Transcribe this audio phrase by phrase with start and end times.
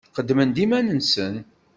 [0.15, 1.35] Qeddmen-d iman-nsen.